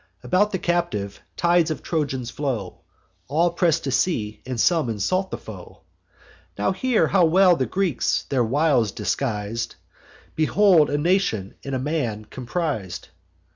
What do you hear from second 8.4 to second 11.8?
wiles disguis'd; Behold a nation in a